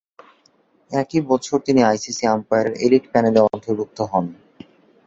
একই 0.91 1.19
বছর 1.29 1.57
তিনি 1.65 1.81
আইসিসি 1.83 2.23
আম্পায়ারের 2.27 2.75
এলিট 2.85 3.05
প্যানেলে 3.11 3.39
অন্তর্ভুক্ত 3.47 3.97
হন। 4.11 4.25